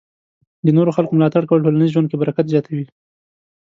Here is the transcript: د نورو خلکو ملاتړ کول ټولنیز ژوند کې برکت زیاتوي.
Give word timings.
د 0.65 0.67
نورو 0.77 0.95
خلکو 0.97 1.13
ملاتړ 1.17 1.43
کول 1.49 1.59
ټولنیز 1.65 1.89
ژوند 1.93 2.07
کې 2.09 2.19
برکت 2.21 2.45
زیاتوي. 2.53 2.85